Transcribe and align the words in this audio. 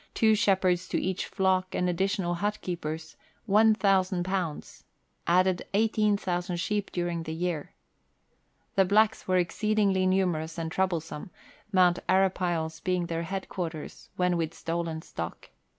two 0.15 0.33
shepherds 0.33 0.87
to 0.87 0.99
each 0.99 1.27
flock, 1.27 1.75
and 1.75 1.87
additional 1.87 2.33
hut 2.33 2.57
keepers, 2.63 3.15
1,000; 3.45 4.27
added 5.27 5.61
18,000 5.75 6.55
sheep 6.57 6.91
during 6.91 7.21
the 7.21 7.31
year. 7.35 7.75
The 8.73 8.83
blacks 8.85 9.27
were 9.27 9.37
exceedingly 9.37 10.07
numerous 10.07 10.57
and 10.57 10.71
trouble 10.71 11.01
some, 11.01 11.29
Mount 11.71 11.99
Arapiles 12.09 12.79
being 12.79 13.05
their 13.05 13.21
head 13.21 13.47
quarters 13.47 14.09
when 14.15 14.37
with 14.37 14.55
stolen 14.55 15.03
stock. 15.03 15.49